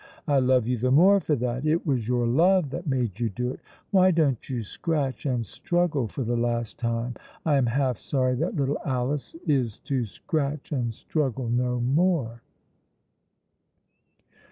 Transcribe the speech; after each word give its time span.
I 0.27 0.39
love 0.39 0.65
you 0.65 0.79
the 0.79 0.89
more 0.89 1.19
for 1.19 1.35
that. 1.35 1.63
It 1.63 1.85
was 1.85 2.07
your 2.07 2.25
love 2.25 2.71
that 2.71 2.87
made 2.87 3.19
you 3.19 3.29
do 3.29 3.51
it. 3.51 3.59
Why 3.91 4.09
don't 4.09 4.49
you 4.49 4.63
scratch 4.63 5.27
and 5.27 5.45
struggle 5.45 6.07
for 6.07 6.23
the 6.23 6.35
last 6.35 6.79
time? 6.79 7.13
I 7.45 7.55
am 7.57 7.67
half 7.67 7.99
sorry 7.99 8.33
that 8.37 8.55
little 8.55 8.79
Alice 8.83 9.35
is 9.45 9.77
to 9.81 10.07
scratch 10.07 10.71
and 10.71 10.91
struggle 10.91 11.49
no 11.49 11.79
more." 11.79 12.41